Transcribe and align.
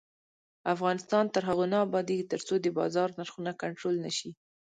افغانستان 0.73 1.25
تر 1.33 1.43
هغو 1.49 1.65
نه 1.73 1.77
ابادیږي، 1.87 2.29
ترڅو 2.31 2.53
د 2.61 2.67
بازار 2.79 3.09
نرخونه 3.19 3.51
کنټرول 3.61 3.95
نشي. 4.05 4.29